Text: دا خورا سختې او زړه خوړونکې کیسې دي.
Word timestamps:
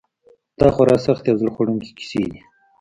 دا 0.59 0.67
خورا 0.73 0.97
سختې 1.05 1.29
او 1.31 1.39
زړه 1.41 1.51
خوړونکې 1.55 1.89
کیسې 1.97 2.21
دي. 2.31 2.39